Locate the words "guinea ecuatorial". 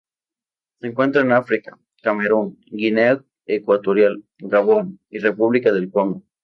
2.65-4.23